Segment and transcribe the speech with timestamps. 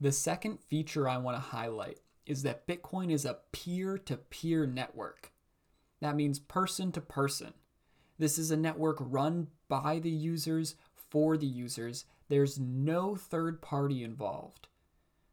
[0.00, 4.66] The second feature I want to highlight is that Bitcoin is a peer to peer
[4.66, 5.32] network.
[6.00, 7.54] That means person to person.
[8.18, 12.04] This is a network run by the users for the users.
[12.28, 14.68] There's no third party involved.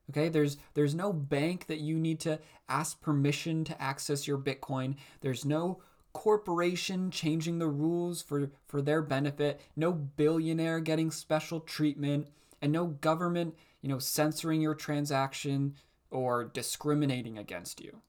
[0.09, 2.39] Okay, there's there's no bank that you need to
[2.69, 4.95] ask permission to access your Bitcoin.
[5.21, 5.81] There's no
[6.13, 12.27] corporation changing the rules for, for their benefit, no billionaire getting special treatment,
[12.61, 13.53] and no government,
[13.85, 15.75] you know, censoring your transaction
[16.09, 18.01] or discriminating against you.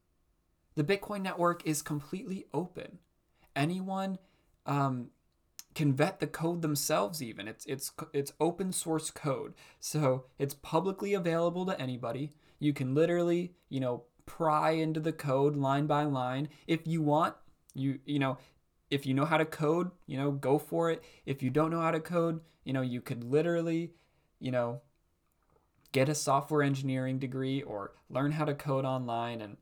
[0.74, 2.98] The Bitcoin network is completely open.
[3.54, 4.16] Anyone
[4.64, 5.08] um,
[5.74, 7.46] can vet the code themselves even.
[7.46, 9.52] It's it's it's open source code.
[9.78, 12.32] So it's publicly available to anybody.
[12.58, 16.48] You can literally you know pry into the code line by line.
[16.66, 17.34] If you want
[17.74, 18.38] you you know
[18.90, 21.04] if you know how to code you know go for it.
[21.26, 23.92] If you don't know how to code you know you could literally
[24.40, 24.80] you know
[25.92, 29.56] get a software engineering degree or learn how to code online and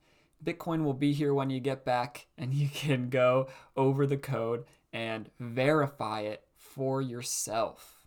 [0.45, 4.65] bitcoin will be here when you get back and you can go over the code
[4.93, 8.07] and verify it for yourself.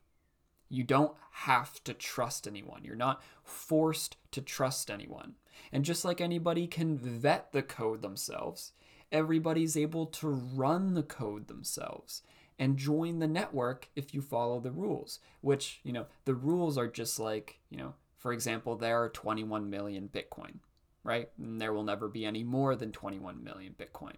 [0.70, 2.84] You don't have to trust anyone.
[2.84, 5.36] You're not forced to trust anyone.
[5.72, 8.74] And just like anybody can vet the code themselves,
[9.12, 12.22] everybody's able to run the code themselves
[12.60, 16.88] and join the network if you follow the rules, which, you know, the rules are
[16.88, 20.56] just like, you know, for example, there are 21 million Bitcoin,
[21.04, 21.30] right?
[21.38, 24.16] And there will never be any more than 21 million Bitcoin.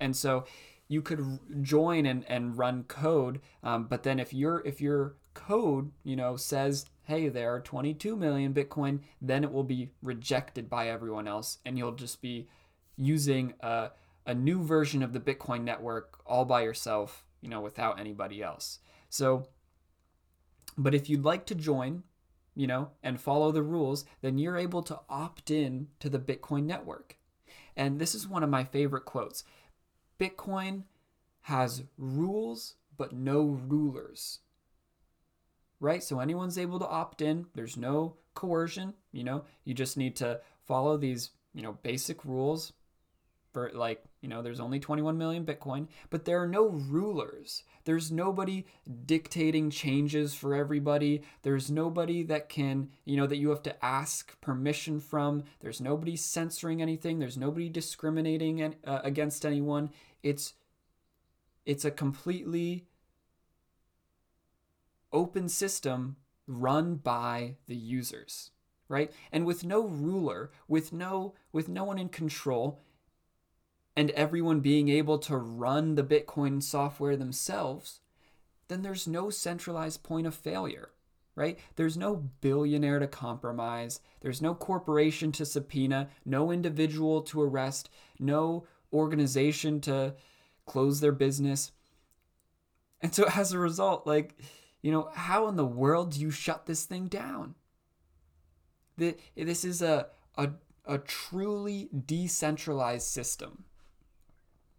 [0.00, 0.44] And so
[0.88, 5.90] you could join and, and run code um, but then if your if your code
[6.02, 10.88] you know says hey there are 22 million bitcoin then it will be rejected by
[10.88, 12.48] everyone else and you'll just be
[12.96, 13.90] using a,
[14.26, 18.78] a new version of the bitcoin network all by yourself you know without anybody else
[19.08, 19.46] so
[20.76, 22.02] but if you'd like to join
[22.54, 26.64] you know and follow the rules then you're able to opt in to the bitcoin
[26.64, 27.16] network
[27.76, 29.44] and this is one of my favorite quotes
[30.18, 30.84] Bitcoin
[31.42, 34.40] has rules but no rulers.
[35.80, 36.02] Right?
[36.02, 37.46] So anyone's able to opt in.
[37.54, 39.44] There's no coercion, you know.
[39.64, 42.72] You just need to follow these, you know, basic rules
[43.54, 47.62] for like, you know, there's only 21 million Bitcoin, but there are no rulers.
[47.84, 48.66] There's nobody
[49.06, 51.22] dictating changes for everybody.
[51.42, 55.44] There's nobody that can, you know, that you have to ask permission from.
[55.60, 57.20] There's nobody censoring anything.
[57.20, 59.90] There's nobody discriminating uh, against anyone.
[60.22, 60.54] It's
[61.64, 62.86] it's a completely
[65.12, 66.16] open system
[66.48, 68.50] run by the users,
[68.88, 69.12] right?
[69.30, 72.80] And with no ruler, with no with no one in control,
[73.96, 78.00] and everyone being able to run the Bitcoin software themselves,
[78.68, 80.90] then there's no centralized point of failure,
[81.36, 81.58] right?
[81.76, 88.66] There's no billionaire to compromise, there's no corporation to subpoena, no individual to arrest, no
[88.92, 90.14] organization to
[90.66, 91.72] close their business.
[93.00, 94.36] And so as a result, like,
[94.82, 97.54] you know, how in the world do you shut this thing down?
[98.96, 100.06] This is a,
[100.36, 100.50] a,
[100.86, 103.64] a truly decentralized system.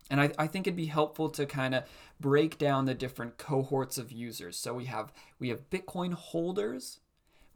[0.10, 1.84] And I, I think it'd be helpful to kind of
[2.20, 4.56] break down the different cohorts of users.
[4.58, 7.00] So we have we have Bitcoin holders,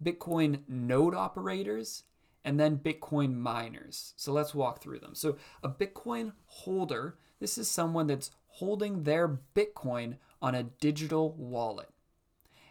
[0.04, 2.04] Bitcoin node operators,
[2.44, 4.14] and then Bitcoin miners.
[4.16, 5.14] So let's walk through them.
[5.14, 11.90] So a Bitcoin holder, this is someone that's holding their Bitcoin on a digital wallet.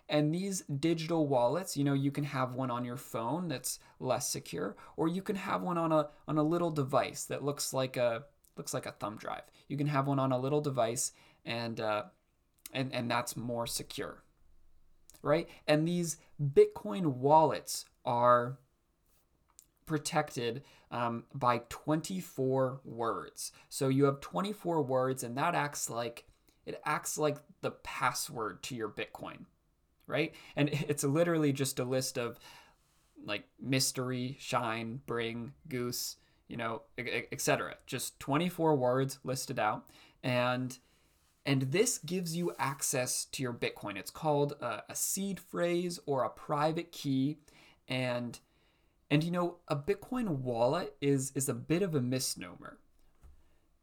[0.09, 4.31] And these digital wallets, you know, you can have one on your phone that's less
[4.31, 7.97] secure, or you can have one on a on a little device that looks like
[7.97, 8.25] a
[8.59, 9.43] looks like a thumb drive.
[9.69, 11.13] You can have one on a little device,
[11.45, 12.05] and uh,
[12.73, 14.23] and and that's more secure,
[15.23, 15.49] right?
[15.67, 18.59] And these Bitcoin wallets are
[19.87, 23.53] protected um, by 24 words.
[23.69, 26.25] So you have 24 words, and that acts like
[26.67, 29.47] it acts like the password to your Bitcoin,
[30.07, 30.35] right?
[30.55, 32.39] And it's literally just a list of
[33.25, 36.17] like mystery, shine, bring, goose,
[36.49, 37.77] you know, etc.
[37.87, 39.89] Just 24 words listed out,
[40.23, 40.79] and
[41.47, 43.97] and this gives you access to your Bitcoin.
[43.97, 47.39] It's called a, a seed phrase or a private key,
[47.87, 48.39] and
[49.11, 52.79] and you know, a Bitcoin wallet is is a bit of a misnomer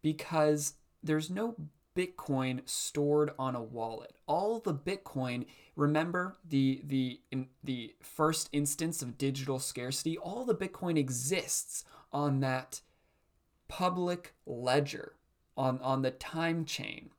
[0.02, 1.56] because there's no
[1.96, 4.16] Bitcoin stored on a wallet.
[4.28, 5.46] All the Bitcoin,
[5.76, 7.22] remember the the
[7.64, 12.81] the first instance of digital scarcity, all the Bitcoin exists on that
[13.68, 15.13] public ledger
[15.57, 17.10] on on the time chain.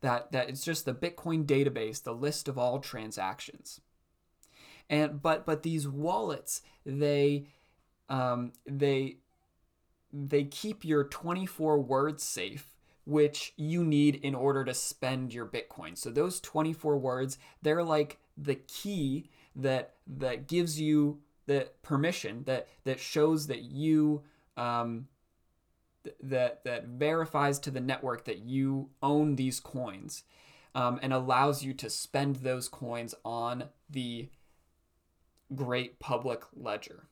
[0.00, 3.80] That that it's just the bitcoin database the list of all transactions.
[4.88, 7.46] And but but these wallets, they
[8.08, 9.18] um, they
[10.12, 12.72] they keep your 24 words safe
[13.04, 15.96] which you need in order to spend your bitcoin.
[15.96, 22.68] So those 24 words they're like the key that that gives you the permission that
[22.84, 24.22] that shows that you
[24.56, 25.06] um,
[26.04, 30.24] th- that that verifies to the network that you own these coins
[30.74, 34.28] um, and allows you to spend those coins on the
[35.54, 37.08] great public ledger.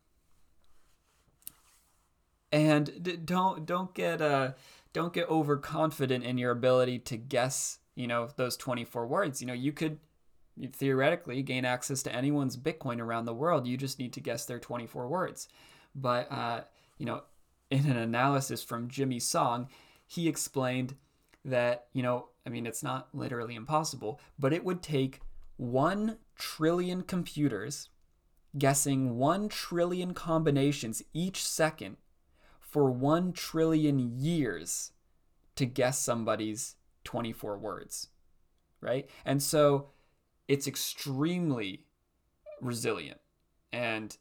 [2.53, 4.53] And don't don't get uh
[4.93, 9.41] don't get overconfident in your ability to guess you know those 24 words.
[9.41, 9.99] You know you could
[10.57, 14.45] you theoretically gain access to anyone's bitcoin around the world you just need to guess
[14.45, 15.49] their 24 words
[15.95, 16.61] but uh
[16.99, 17.23] you know
[17.71, 19.69] in an analysis from jimmy song
[20.07, 20.95] he explained
[21.45, 25.21] that you know i mean it's not literally impossible but it would take
[25.57, 27.89] 1 trillion computers
[28.57, 31.97] guessing 1 trillion combinations each second
[32.61, 34.93] for 1 trillion years
[35.57, 38.09] to guess somebody's 24 words,
[38.81, 39.09] right?
[39.25, 39.91] And so
[40.49, 41.85] it's extremely
[42.61, 43.21] resilient.
[43.73, 44.17] And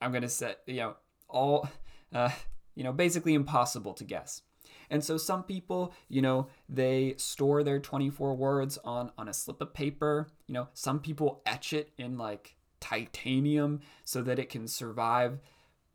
[0.00, 0.96] I'm going to say, you know,
[1.28, 1.68] all,
[2.12, 2.30] uh,
[2.74, 4.42] you know, basically impossible to guess.
[4.90, 9.60] And so some people, you know, they store their 24 words on on a slip
[9.60, 10.28] of paper.
[10.46, 15.40] You know, some people etch it in like titanium so that it can survive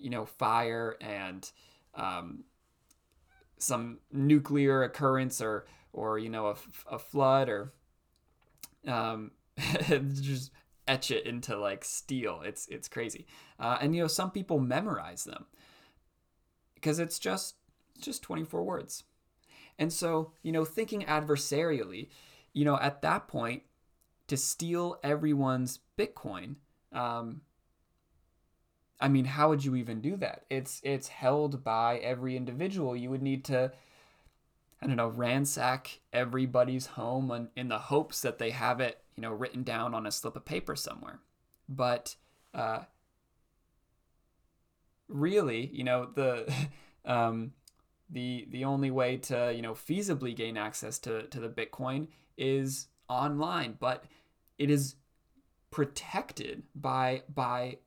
[0.02, 1.50] you know, fire and
[1.96, 2.44] um,
[3.58, 6.56] some nuclear occurrence or, or you know, a,
[6.92, 7.72] a flood or
[8.88, 9.32] um,
[10.22, 10.52] just
[10.88, 12.42] etch it into like steel.
[12.44, 13.26] It's it's crazy.
[13.60, 15.46] Uh, and you know, some people memorize them
[16.76, 17.56] because it's just
[18.00, 19.04] just 24 words.
[19.78, 22.10] And so, you know, thinking adversarially,
[22.54, 23.64] you know, at that point,
[24.28, 26.56] to steal everyone's Bitcoin,
[26.94, 27.42] um,
[29.00, 30.46] I mean, how would you even do that?
[30.50, 32.96] It's it's held by every individual.
[32.96, 33.72] You would need to
[34.82, 39.32] I don't know, ransack everybody's home in the hopes that they have it, you know,
[39.32, 41.20] written down on a slip of paper somewhere.
[41.70, 42.16] But
[42.54, 42.80] uh,
[45.08, 46.52] really, you know, the
[47.06, 47.52] um,
[48.10, 52.08] the the only way to you know feasibly gain access to to the Bitcoin
[52.38, 54.06] is online, but
[54.58, 54.96] it is
[55.70, 57.78] protected by by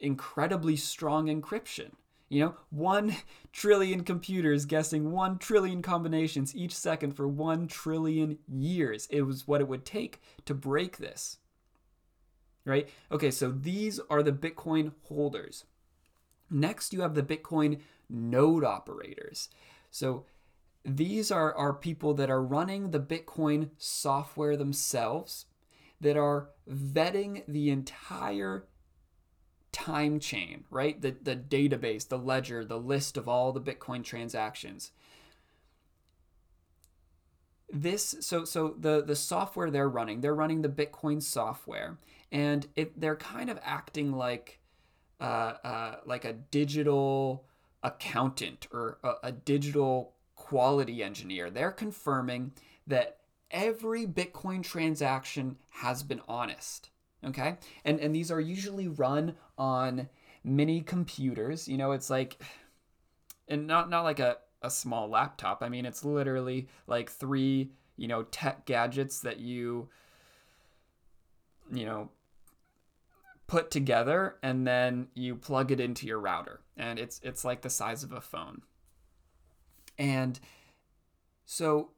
[0.00, 1.92] incredibly strong encryption.
[2.28, 3.16] You know, one
[3.52, 9.06] trillion computers guessing one trillion combinations each second for one trillion years.
[9.10, 11.38] It was what it would take to break this.
[12.64, 12.88] Right?
[13.12, 15.64] Okay, so these are the Bitcoin holders.
[16.50, 19.48] Next, you have the Bitcoin node operators.
[19.90, 20.26] So
[20.84, 25.46] these are, are people that are running the Bitcoin software themselves,
[26.00, 28.66] that are vetting the entire
[29.76, 31.02] time chain, right?
[31.02, 34.90] The, the database, the ledger, the list of all the Bitcoin transactions.
[37.70, 41.98] This so so the the software they're running, they're running the Bitcoin software,
[42.32, 44.60] and it they're kind of acting like
[45.20, 47.44] uh, uh, like a digital
[47.82, 51.50] accountant or a, a digital quality engineer.
[51.50, 52.52] They're confirming
[52.86, 53.18] that
[53.50, 56.88] every Bitcoin transaction has been honest
[57.24, 57.56] okay?
[57.84, 60.08] And and these are usually run on
[60.44, 61.68] mini computers.
[61.68, 62.42] You know it's like
[63.48, 65.62] and not not like a, a small laptop.
[65.62, 69.88] I mean it's literally like three you know tech gadgets that you
[71.72, 72.10] you know
[73.46, 76.60] put together and then you plug it into your router.
[76.76, 78.62] And it's it's like the size of a phone.
[79.98, 80.38] And
[81.44, 81.90] so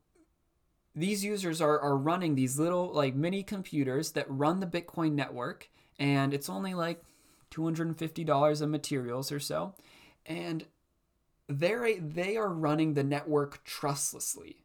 [0.99, 5.71] these users are, are running these little like mini computers that run the Bitcoin network,
[5.99, 7.02] and it's only like
[7.52, 9.75] $250 of materials or so.
[10.26, 10.67] And
[11.49, 14.64] they're, they are running the network trustlessly.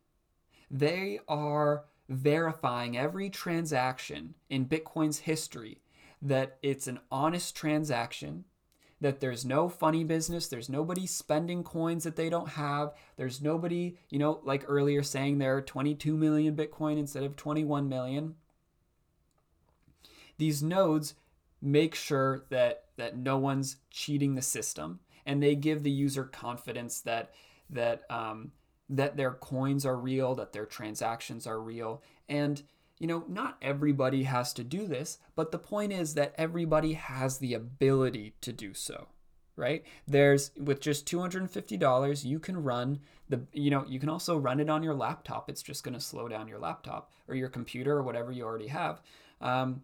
[0.72, 5.82] They are verifying every transaction in Bitcoin's history
[6.20, 8.46] that it's an honest transaction,
[9.04, 10.48] that there's no funny business.
[10.48, 12.94] There's nobody spending coins that they don't have.
[13.18, 17.90] There's nobody, you know, like earlier saying there are 22 million Bitcoin instead of 21
[17.90, 18.36] million.
[20.38, 21.16] These nodes
[21.62, 27.02] make sure that that no one's cheating the system, and they give the user confidence
[27.02, 27.34] that
[27.70, 28.54] that um,
[28.90, 32.64] that their coins are real, that their transactions are real, and
[33.04, 37.38] you know, not everybody has to do this, but the point is that everybody has
[37.38, 39.10] the ability to do so,
[39.58, 39.84] right?
[40.08, 44.70] There's with just $250, you can run the, you know, you can also run it
[44.70, 45.50] on your laptop.
[45.50, 48.68] It's just going to slow down your laptop or your computer or whatever you already
[48.68, 49.02] have.
[49.42, 49.84] Um,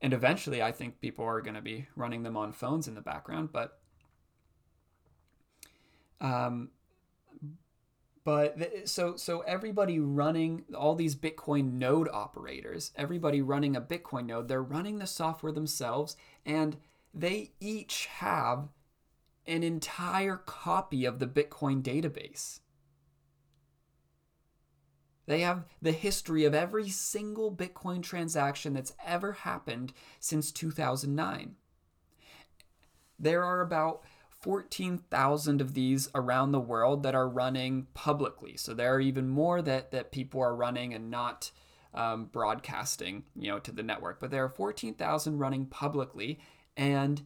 [0.00, 3.02] and eventually I think people are going to be running them on phones in the
[3.02, 3.78] background, but
[6.22, 6.70] um,
[8.24, 14.26] but th- so so everybody running all these Bitcoin node operators, everybody running a Bitcoin
[14.26, 16.76] node, they're running the software themselves, and
[17.14, 18.68] they each have
[19.46, 22.60] an entire copy of the Bitcoin database.
[25.26, 31.54] They have the history of every single Bitcoin transaction that's ever happened since 2009.
[33.18, 34.02] There are about
[34.40, 38.56] 14,000 of these around the world that are running publicly.
[38.56, 41.50] So there are even more that, that people are running and not
[41.92, 44.18] um, broadcasting, you know, to the network.
[44.18, 46.40] But there are 14,000 running publicly,
[46.76, 47.22] and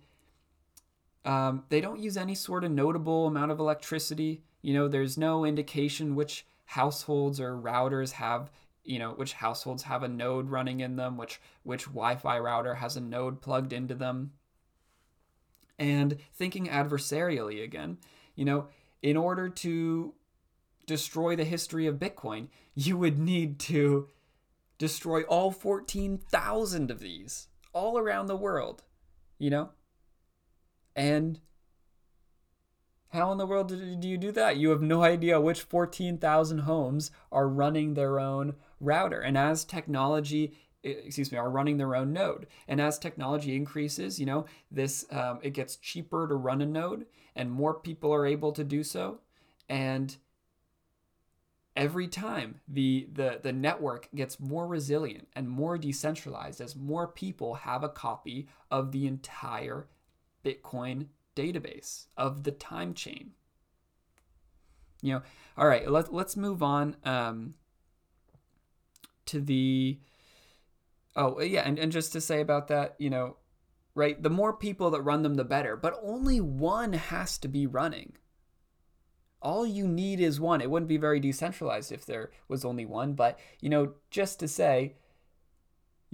[1.24, 4.42] um, they don't use any sort of notable amount of electricity.
[4.62, 8.50] You know, there's no indication which households or routers have
[8.84, 12.96] you know which households have a node running in them which which wi-fi router has
[12.96, 14.32] a node plugged into them
[15.78, 17.98] and thinking adversarially again,
[18.34, 18.68] you know,
[19.02, 20.14] in order to
[20.86, 24.08] destroy the history of Bitcoin, you would need to
[24.78, 28.82] destroy all 14,000 of these all around the world,
[29.38, 29.70] you know?
[30.96, 31.40] And
[33.08, 34.56] how in the world do you do that?
[34.56, 39.20] You have no idea which 14,000 homes are running their own router.
[39.20, 40.52] And as technology
[40.84, 42.46] excuse me, are running their own node.
[42.68, 47.06] And as technology increases, you know, this um, it gets cheaper to run a node,
[47.34, 49.20] and more people are able to do so.
[49.68, 50.16] And
[51.76, 57.54] every time the the the network gets more resilient and more decentralized as more people
[57.54, 59.88] have a copy of the entire
[60.44, 63.32] Bitcoin database of the time chain.
[65.02, 65.22] You know,
[65.56, 67.54] all right, let, let's move on um,
[69.26, 69.98] to the
[71.16, 73.36] Oh, yeah, and, and just to say about that, you know,
[73.94, 77.66] right, the more people that run them, the better, but only one has to be
[77.66, 78.14] running.
[79.40, 80.60] All you need is one.
[80.60, 84.48] It wouldn't be very decentralized if there was only one, but, you know, just to
[84.48, 84.94] say,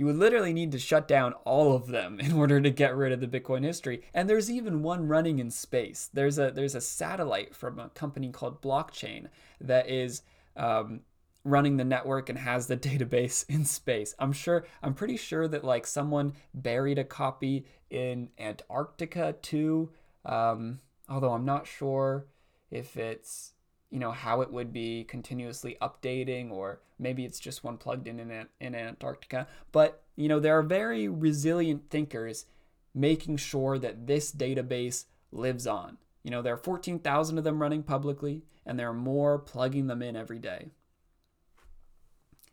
[0.01, 3.13] you would literally need to shut down all of them in order to get rid
[3.13, 4.03] of the Bitcoin history.
[4.15, 6.09] And there's even one running in space.
[6.13, 9.27] There's a there's a satellite from a company called Blockchain
[9.61, 10.23] that is
[10.57, 11.01] um,
[11.45, 14.15] running the network and has the database in space.
[14.19, 19.91] I'm sure I'm pretty sure that like someone buried a copy in Antarctica too.
[20.25, 22.27] Um, although I'm not sure
[22.71, 23.53] if it's
[23.91, 28.21] you know how it would be continuously updating or maybe it's just one plugged in
[28.21, 29.47] in, in Antarctica.
[29.73, 32.47] But you know there are very resilient thinkers
[32.95, 35.99] making sure that this database lives on.
[36.23, 40.03] You know there are 14,000 of them running publicly and there are more plugging them
[40.03, 40.71] in every day.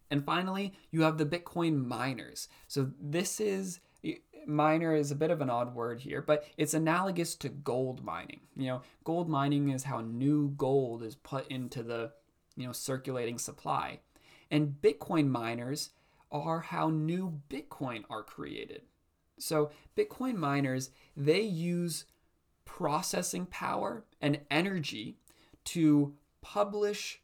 [0.10, 2.48] And finally, you have the Bitcoin miners.
[2.68, 3.80] So this is
[4.48, 8.40] miner is a bit of an odd word here, but it's analogous to gold mining.
[8.56, 12.12] You know, gold mining is how new gold is put into the,
[12.56, 14.00] you know, circulating supply.
[14.50, 15.90] And Bitcoin miners
[16.32, 18.84] are how new Bitcoin are created.
[19.38, 22.06] So Bitcoin miners, they use
[22.66, 25.18] processing power and energy
[25.66, 27.22] to publish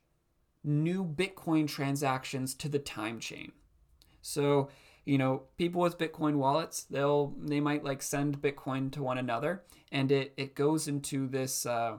[0.63, 3.51] new Bitcoin transactions to the time chain.
[4.21, 4.69] So,
[5.05, 9.63] you know, people with Bitcoin wallets, they'll they might like send Bitcoin to one another,
[9.91, 11.65] and it it goes into this.
[11.65, 11.97] Uh,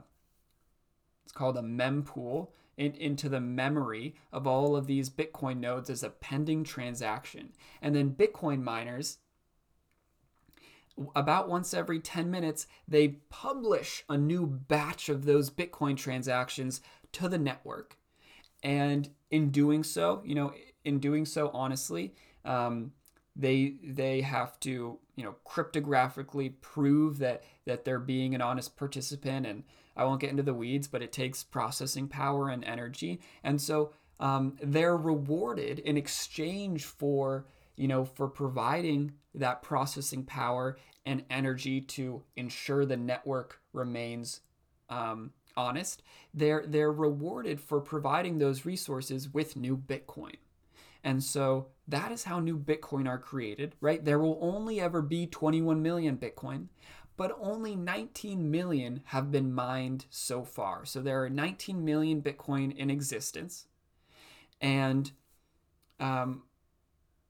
[1.25, 6.03] it's called a mempool in, into the memory of all of these Bitcoin nodes as
[6.03, 7.53] a pending transaction,
[7.83, 9.19] and then Bitcoin miners.
[11.17, 16.81] About once every 10 minutes, they publish a new batch of those Bitcoin transactions
[17.11, 17.99] to the network
[18.65, 20.53] and in doing so, you know,
[20.85, 22.93] in doing so honestly, um,
[23.37, 29.47] they they have to you know cryptographically prove that that they're being an honest participant.
[29.47, 29.65] And
[29.97, 33.21] i won't get into the weeds but it takes processing power and energy.
[33.45, 40.79] And so um, they're rewarded in exchange for you know for providing that processing power
[41.05, 44.41] and energy to ensure the network remains
[44.89, 50.37] um, honest, they're they're rewarded for providing those resources with new Bitcoin.
[51.03, 54.03] And so that is how new Bitcoin are created, right?
[54.03, 56.69] There will only ever be 21 million Bitcoin,
[57.17, 60.87] but only 19 million have been mined so far.
[60.87, 63.67] So there are 19 million Bitcoin in existence.
[64.63, 65.13] And
[66.01, 66.45] um,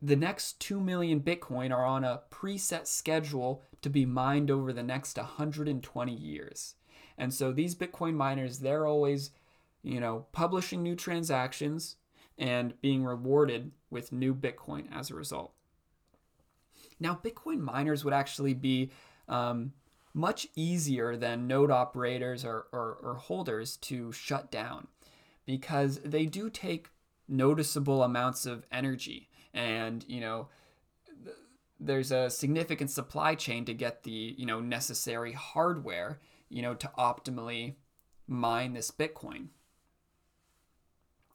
[0.00, 4.82] the next 2 million Bitcoin are on a preset schedule to be mined over the
[4.82, 6.74] next 120 years.
[7.16, 9.30] And so these Bitcoin miners, they're always,
[9.82, 11.96] you know, publishing new transactions
[12.38, 15.52] and being rewarded with new Bitcoin as a result.
[16.98, 18.90] Now, Bitcoin miners would actually be
[19.28, 19.72] um,
[20.12, 24.86] much easier than node operators or, or, or holders to shut down
[25.44, 26.88] because they do take
[27.28, 30.48] noticeable amounts of energy and you know
[31.80, 36.20] there's a significant supply chain to get the you know necessary hardware
[36.54, 37.74] you know to optimally
[38.26, 39.48] mine this bitcoin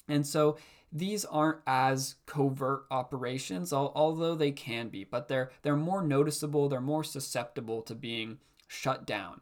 [0.08, 0.58] and so
[0.92, 6.82] these aren't as covert operations although they can be but they're they're more noticeable they're
[6.82, 9.42] more susceptible to being shut down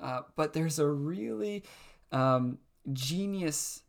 [0.00, 1.62] uh, but there's a really
[2.10, 2.58] um,
[2.92, 3.82] genius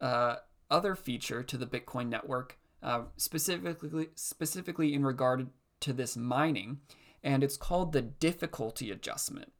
[0.00, 0.36] uh,
[0.70, 5.48] other feature to the bitcoin network uh, specifically specifically in regard
[5.80, 6.80] to this mining,
[7.22, 9.52] and it's called the difficulty adjustment.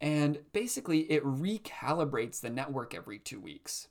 [0.00, 3.88] And basically, it recalibrates the network every two weeks.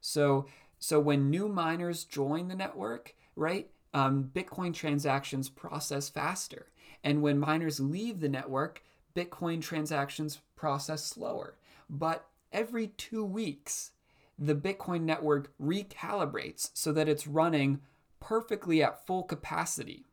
[0.00, 0.46] So,
[0.78, 6.66] so when new miners join the network, right, um, Bitcoin transactions process faster,
[7.04, 8.82] and when miners leave the network,
[9.14, 11.56] Bitcoin transactions process slower.
[11.88, 13.92] But every two weeks,
[14.38, 17.80] the Bitcoin network recalibrates so that it's running
[18.20, 20.06] perfectly at full capacity.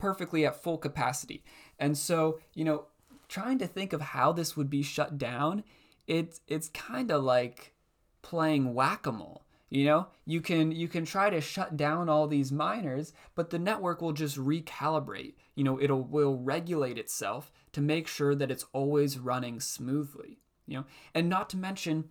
[0.00, 1.44] Perfectly at full capacity.
[1.78, 2.86] And so, you know,
[3.28, 5.62] trying to think of how this would be shut down,
[6.06, 7.74] it's it's kind of like
[8.22, 9.44] playing whack-a-mole.
[9.68, 13.58] You know, you can you can try to shut down all these miners, but the
[13.58, 15.34] network will just recalibrate.
[15.54, 20.40] You know, it'll will regulate itself to make sure that it's always running smoothly.
[20.66, 22.08] You know, and not to mention,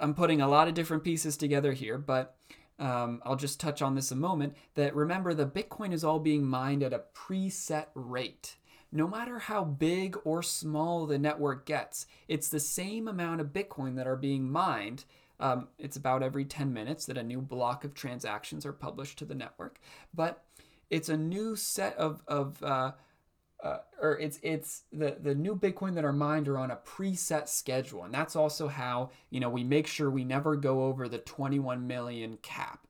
[0.00, 2.36] I'm putting a lot of different pieces together here, but
[2.80, 4.56] um, I'll just touch on this a moment.
[4.74, 8.56] That remember, the Bitcoin is all being mined at a preset rate.
[8.90, 13.94] No matter how big or small the network gets, it's the same amount of Bitcoin
[13.94, 15.04] that are being mined
[15.40, 19.24] um, it's about every 10 minutes that a new block of transactions are published to
[19.24, 19.80] the network.
[20.14, 20.44] But
[20.90, 22.92] it's a new set of, of uh,
[23.62, 27.48] uh, or it's it's the the new Bitcoin that are mined are on a preset
[27.48, 31.18] schedule, and that's also how you know we make sure we never go over the
[31.18, 32.86] 21 million cap.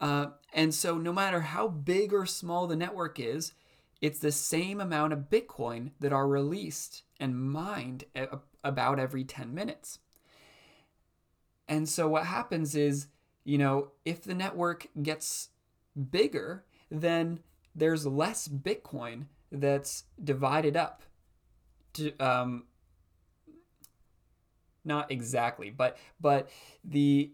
[0.00, 3.52] Uh, and so, no matter how big or small the network is,
[4.00, 8.04] it's the same amount of Bitcoin that are released and mined
[8.62, 9.98] about every 10 minutes.
[11.68, 13.08] And so what happens is,
[13.44, 15.50] you know, if the network gets
[16.10, 17.40] bigger, then
[17.78, 21.02] there's less Bitcoin that's divided up.
[21.94, 22.64] To, um,
[24.84, 26.48] not exactly, but but
[26.84, 27.32] the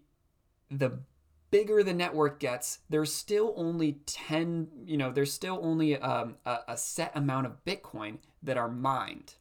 [0.69, 0.99] the
[1.51, 6.57] bigger the network gets, there's still only 10, you know, there's still only um, a,
[6.69, 9.35] a set amount of Bitcoin that are mined.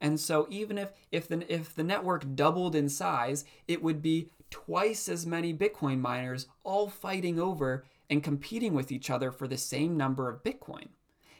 [0.00, 4.30] And so even if if the if the network doubled in size, it would be
[4.50, 9.56] twice as many Bitcoin miners all fighting over and competing with each other for the
[9.56, 10.88] same number of Bitcoin.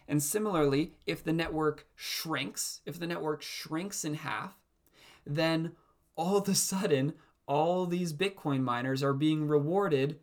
[0.09, 4.57] And similarly, if the network shrinks, if the network shrinks in half,
[5.27, 5.73] then
[6.17, 7.15] all of a sudden
[7.47, 10.19] all these Bitcoin miners are being rewarded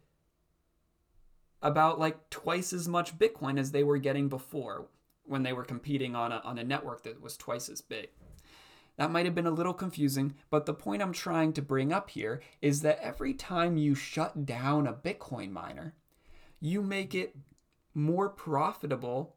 [1.62, 4.88] about like twice as much Bitcoin as they were getting before
[5.25, 8.10] when they were competing on a, on a network that was twice as big.
[8.97, 12.12] That might have been a little confusing, but the point I'm trying to bring up
[12.12, 15.95] here is that every time you shut down a Bitcoin miner,
[16.63, 17.36] you make it
[17.93, 19.36] more profitable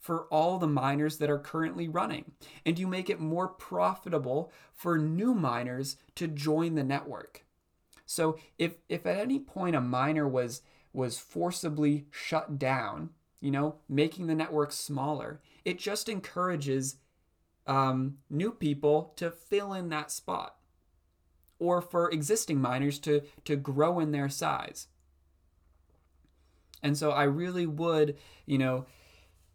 [0.00, 2.32] for all the miners that are currently running.
[2.64, 7.44] And you make it more profitable for new miners to join the network.
[8.06, 10.62] So if, if at any point a miner was
[10.94, 16.96] was forcibly shut down, you know, making the network smaller, it just encourages
[17.66, 20.56] um, new people to fill in that spot
[21.58, 24.88] or for existing miners to, to grow in their size.
[26.82, 28.16] And so I really would,
[28.46, 28.86] you know,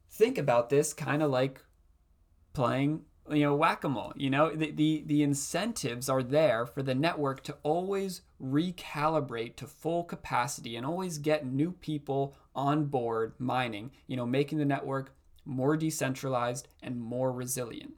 [0.10, 1.62] think about this kind of like
[2.54, 4.14] playing, you know, whack-a-mole.
[4.16, 9.68] You know, the, the the incentives are there for the network to always recalibrate to
[9.68, 15.14] full capacity and always get new people on board mining, you know, making the network
[15.46, 17.94] more decentralized, and more resilient.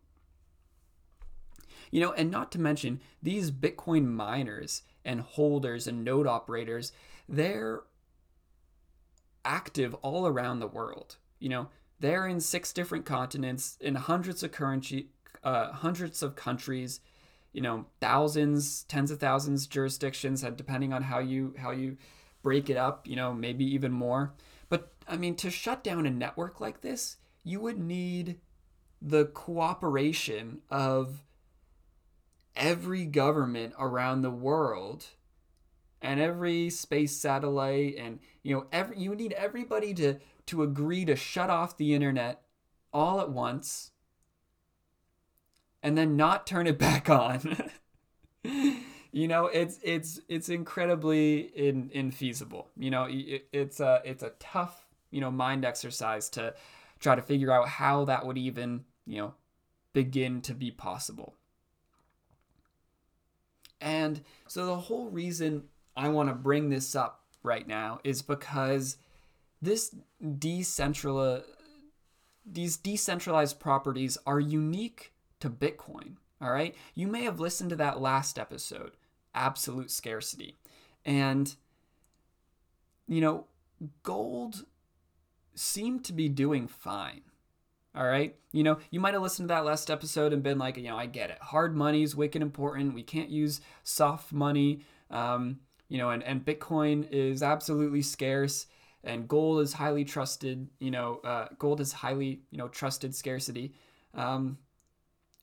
[1.89, 6.91] You know, and not to mention these Bitcoin miners and holders and node operators,
[7.27, 7.81] they're
[9.45, 11.17] active all around the world.
[11.39, 15.09] You know, they're in six different continents, in hundreds of currency,
[15.43, 16.99] uh, hundreds of countries,
[17.53, 21.97] you know, thousands, tens of thousands jurisdictions, depending on how you how you
[22.41, 23.07] break it up.
[23.07, 24.33] You know, maybe even more.
[24.69, 28.39] But I mean, to shut down a network like this, you would need
[29.01, 31.23] the cooperation of
[32.55, 35.07] every government around the world
[36.01, 41.15] and every space satellite and you know every you need everybody to to agree to
[41.15, 42.41] shut off the internet
[42.91, 43.91] all at once
[45.81, 47.71] and then not turn it back on.
[48.43, 52.65] you know, it's it's it's incredibly in, infeasible.
[52.77, 56.53] You know, it, it's a it's a tough you know mind exercise to
[56.99, 59.33] try to figure out how that would even you know
[59.93, 61.35] begin to be possible.
[63.81, 65.63] And so the whole reason
[65.95, 68.97] I want to bring this up right now is because
[69.61, 71.43] this decentral
[72.45, 76.15] these decentralized properties are unique to Bitcoin.
[76.41, 76.75] All right.
[76.95, 78.91] You may have listened to that last episode,
[79.35, 80.57] absolute scarcity.
[81.05, 81.53] And,
[83.07, 83.47] you know,
[84.03, 84.65] gold
[85.53, 87.21] seemed to be doing fine.
[87.95, 88.35] All right.
[88.51, 90.97] You know, you might have listened to that last episode and been like, you know,
[90.97, 91.39] I get it.
[91.41, 92.93] Hard money is wicked important.
[92.93, 94.81] We can't use soft money.
[95.09, 98.67] Um, you know, and, and Bitcoin is absolutely scarce
[99.03, 103.73] and gold is highly trusted, you know, uh, gold is highly, you know, trusted scarcity.
[104.13, 104.57] Um,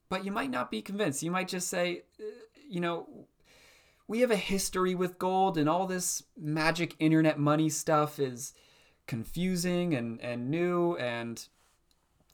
[0.08, 1.22] but you might not be convinced.
[1.22, 2.24] You might just say, uh,
[2.68, 3.26] you know,
[4.08, 8.52] we have a history with gold and all this magic internet money stuff is
[9.06, 11.48] confusing and, and new and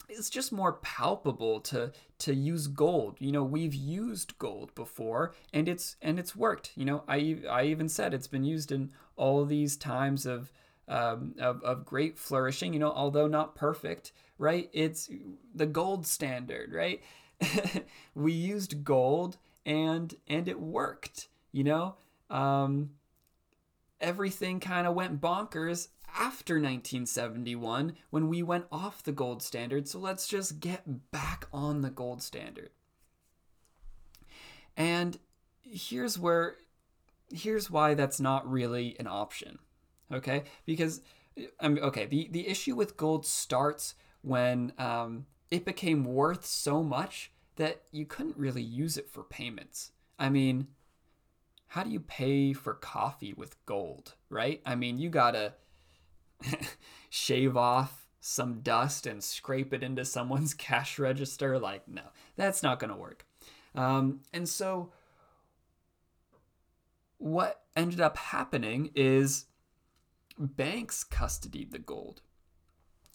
[0.09, 3.17] it's just more palpable to to use gold.
[3.19, 6.73] You know, we've used gold before and it's and it's worked.
[6.77, 10.53] You know, I I even said it's been used in all these times of
[10.89, 14.69] um, of, of great flourishing, you know, although not perfect, right?
[14.73, 15.09] It's
[15.55, 17.01] the gold standard, right?
[18.15, 21.95] we used gold and and it worked you know
[22.31, 22.91] um,
[24.01, 29.99] everything kind of went bonkers after 1971 when we went off the gold standard so
[29.99, 32.71] let's just get back on the gold standard
[34.77, 35.19] and
[35.61, 36.57] here's where
[37.33, 39.59] here's why that's not really an option
[40.13, 41.01] okay because
[41.61, 46.83] I mean, okay the, the issue with gold starts when um, it became worth so
[46.83, 49.93] much that you couldn't really use it for payments.
[50.19, 50.69] I mean,
[51.69, 54.63] how do you pay for coffee with gold, right?
[54.65, 55.55] I mean, you gotta
[57.11, 61.59] shave off some dust and scrape it into someone's cash register.
[61.59, 62.03] Like, no,
[62.37, 63.27] that's not gonna work.
[63.75, 64.93] Um, and so,
[67.19, 69.47] what ended up happening is
[70.39, 72.23] banks custodied the gold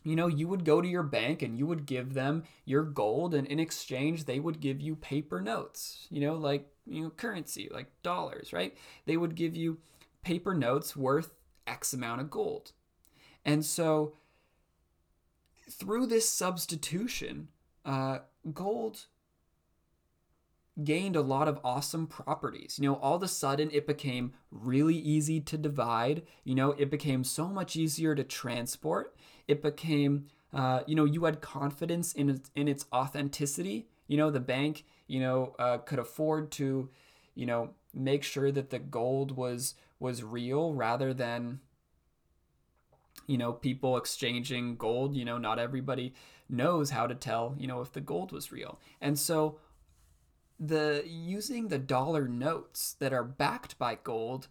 [0.07, 3.33] you know, you would go to your bank and you would give them your gold,
[3.33, 7.67] and in exchange, they would give you paper notes, you know, like, you know, currency,
[7.73, 8.77] like dollars, right?
[9.05, 9.79] They would give you
[10.23, 11.33] paper notes worth
[11.67, 12.71] X amount of gold.
[13.47, 14.13] And so,
[15.69, 17.47] through this substitution,
[17.83, 18.19] uh,
[18.53, 19.07] gold
[20.83, 22.77] gained a lot of awesome properties.
[22.79, 26.21] You know, all of a sudden it became really easy to divide.
[26.43, 29.15] You know, it became so much easier to transport
[29.47, 34.29] it became uh, you know you had confidence in its, in its authenticity you know
[34.29, 36.89] the bank you know uh, could afford to
[37.35, 41.59] you know make sure that the gold was was real rather than
[43.27, 46.13] you know people exchanging gold you know not everybody
[46.49, 49.59] knows how to tell you know if the gold was real and so
[50.59, 54.47] the using the dollar notes that are backed by gold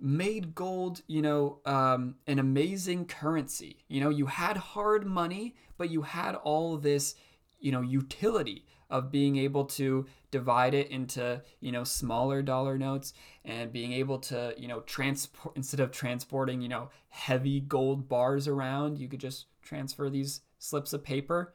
[0.00, 3.84] made gold, you know, um, an amazing currency.
[3.88, 7.14] You know, you had hard money, but you had all this,
[7.58, 13.12] you know, utility of being able to divide it into, you know, smaller dollar notes
[13.44, 18.48] and being able to, you know, transport instead of transporting, you know, heavy gold bars
[18.48, 21.52] around, you could just transfer these slips of paper.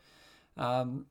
[0.58, 1.08] Um,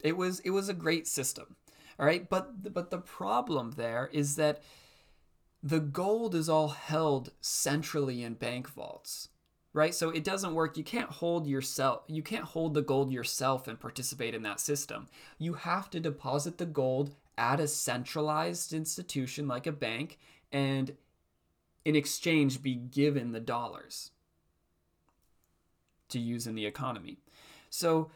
[0.00, 1.56] it was it was a great system
[2.00, 4.62] all right, but but the problem there is that
[5.62, 9.28] the gold is all held centrally in bank vaults
[9.72, 13.68] right so it doesn't work you can't hold yourself you can't hold the gold yourself
[13.68, 15.06] and participate in that system
[15.38, 20.18] you have to deposit the gold at a centralized institution like a bank
[20.52, 20.96] and
[21.84, 24.10] in exchange be given the dollars
[26.08, 27.18] to use in the economy
[27.70, 28.10] so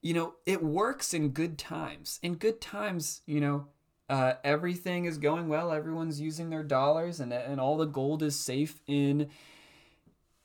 [0.00, 2.20] you know, it works in good times.
[2.22, 3.66] In good times, you know,
[4.08, 5.72] uh, everything is going well.
[5.72, 9.28] Everyone's using their dollars, and and all the gold is safe in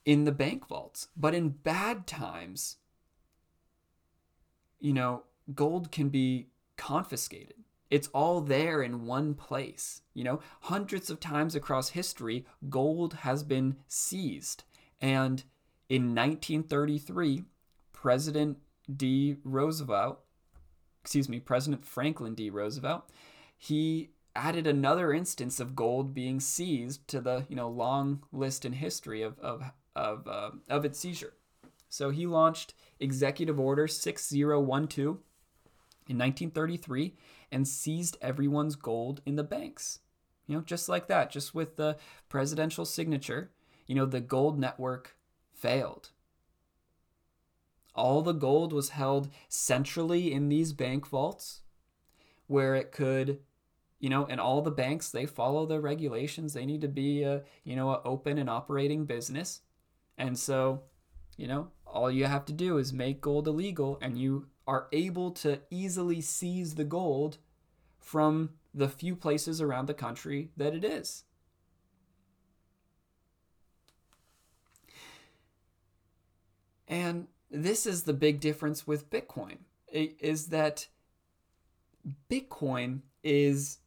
[0.06, 1.08] in the bank vaults.
[1.16, 2.78] But in bad times,
[4.80, 7.56] you know, gold can be confiscated.
[7.90, 10.02] It's all there in one place.
[10.14, 14.64] You know, hundreds of times across history, gold has been seized.
[15.00, 15.44] And
[15.90, 17.44] in 1933,
[17.92, 18.58] President
[18.94, 19.38] D.
[19.44, 20.20] Roosevelt,
[21.02, 22.50] excuse me, President Franklin D.
[22.50, 23.10] Roosevelt,
[23.58, 28.74] he added another instance of gold being seized to the you know long list in
[28.74, 31.34] history of of of, uh, of its seizure.
[31.90, 35.20] So he launched Executive Order 6012
[36.08, 37.16] in 1933
[37.52, 40.00] and seized everyone's gold in the banks.
[40.48, 41.98] You know, just like that, just with the
[42.30, 43.52] presidential signature,
[43.88, 45.16] you know, the gold network
[45.54, 46.10] failed.
[47.96, 51.62] All the gold was held centrally in these bank vaults
[52.48, 53.40] where it could
[54.00, 57.42] you know and all the banks they follow the regulations they need to be a
[57.64, 59.62] you know open and operating business
[60.18, 60.82] and so
[61.38, 65.32] you know all you have to do is make gold illegal and you are able
[65.32, 67.38] to easily seize the gold
[68.00, 71.24] from the few places around the country that it is.
[76.88, 79.58] And this is the big difference with Bitcoin
[79.92, 80.88] is that
[82.30, 83.80] Bitcoin is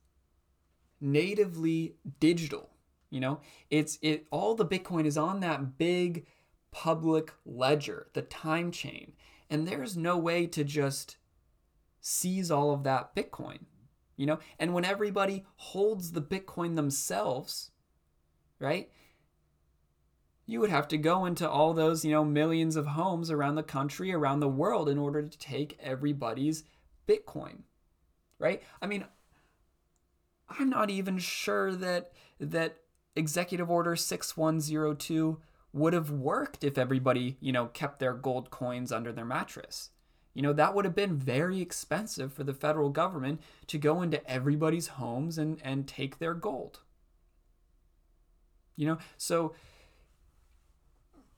[1.01, 2.71] natively digital.
[3.11, 3.40] You know,
[3.71, 6.27] it's it all the Bitcoin is on that big
[6.71, 9.12] public ledger, the time chain.
[9.49, 11.16] And there's no way to just
[12.01, 13.61] seize all of that Bitcoin,
[14.16, 14.40] you know?
[14.59, 17.71] And when everybody holds the Bitcoin themselves,
[18.59, 18.90] right?
[20.45, 23.62] You would have to go into all those, you know, millions of homes around the
[23.62, 26.64] country, around the world in order to take everybody's
[27.09, 27.62] Bitcoin,
[28.38, 28.62] right?
[28.83, 29.05] I mean,
[30.49, 32.77] I'm not even sure that that
[33.17, 35.39] executive order 6102
[35.73, 39.91] would have worked if everybody, you know, kept their gold coins under their mattress.
[40.35, 44.25] You know, that would have been very expensive for the federal government to go into
[44.31, 46.81] everybody's homes and, and take their gold.
[48.77, 49.55] You know, so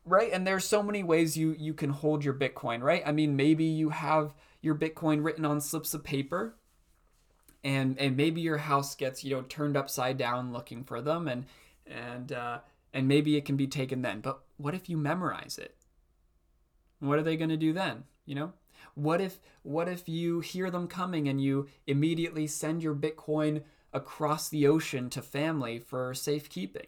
[0.05, 3.37] right and there's so many ways you you can hold your bitcoin right i mean
[3.37, 6.57] maybe you have your bitcoin written on slips of paper
[7.63, 11.45] and and maybe your house gets you know turned upside down looking for them and
[11.89, 12.59] and uh,
[12.93, 14.21] and maybe it can be taken then.
[14.21, 15.75] But what if you memorize it?
[17.01, 18.05] What are they going to do then?
[18.25, 18.53] You know?
[18.95, 24.49] What if what if you hear them coming and you immediately send your Bitcoin across
[24.49, 26.87] the ocean to family for safekeeping?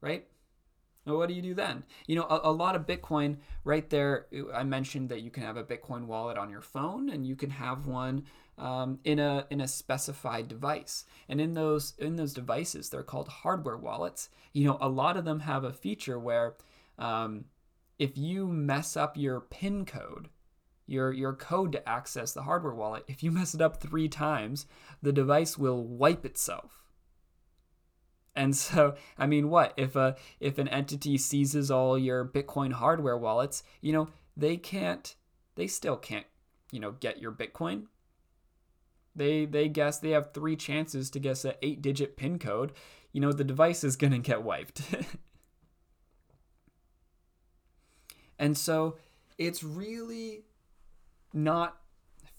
[0.00, 0.26] Right?
[1.06, 1.84] Well, what do you do then?
[2.06, 4.26] You know, a, a, lot of Bitcoin right there.
[4.54, 7.50] I mentioned that you can have a Bitcoin wallet on your phone, and you can
[7.50, 8.24] have one
[8.56, 11.04] um, in a in a specified device.
[11.28, 14.30] And in those in those devices, they're called hardware wallets.
[14.52, 16.54] You know, a lot of them have a feature where
[16.98, 17.46] um,
[17.98, 20.30] if you mess up your PIN code,
[20.86, 24.66] your your code to access the hardware wallet, if you mess it up three times,
[25.02, 26.83] the device will wipe itself.
[28.36, 33.18] And so, I mean, what if a if an entity seizes all your Bitcoin hardware
[33.18, 33.62] wallets?
[33.80, 35.14] You know, they can't,
[35.54, 36.26] they still can't,
[36.72, 37.84] you know, get your Bitcoin.
[39.16, 42.72] They they guess they have three chances to guess an eight digit pin code.
[43.12, 44.82] You know, the device is gonna get wiped.
[48.38, 48.96] and so
[49.38, 50.42] it's really
[51.32, 51.76] not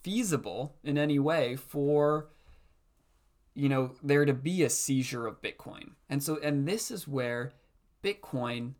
[0.02, 2.28] feasible in any way for
[3.56, 5.92] you know there to be a seizure of bitcoin.
[6.08, 7.54] And so and this is where
[8.04, 8.74] bitcoin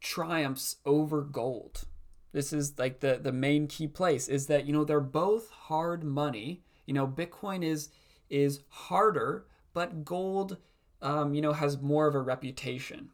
[0.00, 1.84] triumphs over gold.
[2.32, 6.04] This is like the the main key place is that you know they're both hard
[6.04, 6.62] money.
[6.86, 7.90] You know bitcoin is
[8.30, 10.56] is harder but gold
[11.02, 13.10] um, you know has more of a reputation.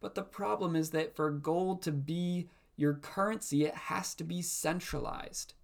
[0.00, 4.42] But the problem is that for gold to be your currency it has to be
[4.42, 5.54] centralized.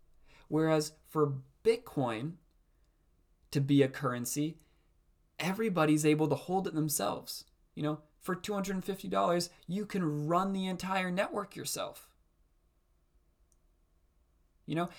[0.49, 1.35] Whereas for
[1.69, 2.33] bitcoin
[3.51, 4.57] to be a currency
[5.39, 11.11] everybody's able to hold it themselves you know for $250 you can run the entire
[11.11, 12.09] network yourself
[14.69, 14.91] you know,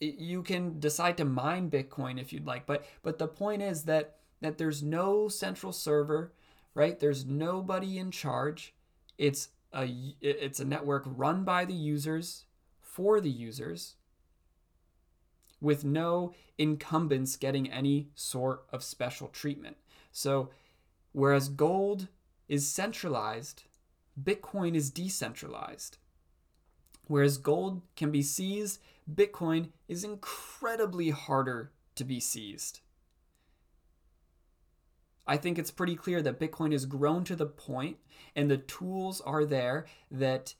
[0.00, 4.16] you can decide to mine Bitcoin if you'd like, but but the point is that
[4.40, 6.32] that there's no central server,
[6.72, 6.98] right?
[6.98, 8.74] There's nobody in charge.
[9.18, 9.86] It's a
[10.22, 12.46] it's a network run by the users
[12.80, 13.96] for the users
[15.60, 19.76] with no incumbents getting any sort of special treatment.
[20.12, 20.50] So
[21.12, 22.08] whereas gold
[22.48, 23.64] is centralized,
[24.22, 25.98] Bitcoin is decentralized.
[27.06, 28.80] Whereas gold can be seized
[29.14, 32.80] Bitcoin is incredibly harder to be seized.
[35.26, 37.98] I think it's pretty clear that Bitcoin has grown to the point
[38.34, 40.54] and the tools are there that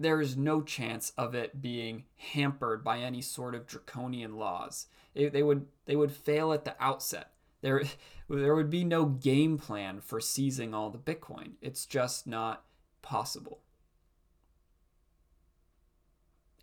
[0.00, 4.86] there is no chance of it being hampered by any sort of draconian laws.
[5.14, 7.32] It, they would they would fail at the outset.
[7.60, 7.82] There
[8.28, 11.52] there would be no game plan for seizing all the Bitcoin.
[11.60, 12.64] It's just not
[13.02, 13.60] possible.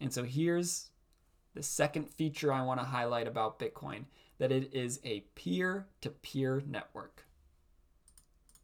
[0.02, 0.89] And so here's
[1.54, 4.06] the second feature I want to highlight about Bitcoin,
[4.39, 7.26] that it is a peer to peer network.